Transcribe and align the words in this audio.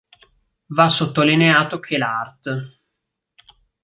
Va 0.73 0.89
sottolineato 0.89 1.77
che 1.77 1.99
l'art. 1.99 2.81